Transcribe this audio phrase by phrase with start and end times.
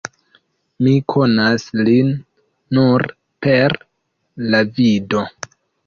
[0.85, 2.11] Mi konas lin
[2.79, 3.07] nur
[3.47, 3.79] per
[4.53, 5.27] la vido.